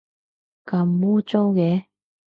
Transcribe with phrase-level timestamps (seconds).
[0.65, 1.85] 咁污糟嘅